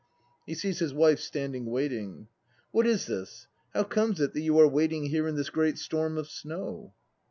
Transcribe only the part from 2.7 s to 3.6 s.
What is this!